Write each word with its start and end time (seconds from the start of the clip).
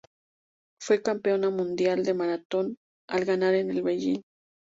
Fue 0.81 1.03
campeona 1.03 1.51
mundial 1.51 2.03
de 2.03 2.15
maratón, 2.15 2.79
al 3.07 3.23
ganar 3.23 3.53
el 3.53 3.69
en 3.69 3.83
Beijing. 3.83 4.21